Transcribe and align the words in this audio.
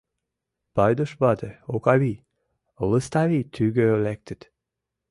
Пайдуш 0.75 1.11
вате, 1.21 1.51
Окавий, 1.75 2.23
Лыставий 2.89 3.47
тӱгӧ 3.53 3.85
лектыт. 4.05 4.41